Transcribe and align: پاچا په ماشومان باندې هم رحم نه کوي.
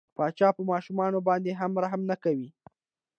پاچا 0.15 0.47
په 0.57 0.61
ماشومان 0.71 1.11
باندې 1.27 1.51
هم 1.59 1.71
رحم 1.83 2.01
نه 2.09 2.15
کوي. 2.23 2.49